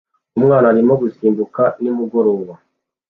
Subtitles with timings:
[0.39, 2.53] Umwana arimo gusimbuka nimugoroba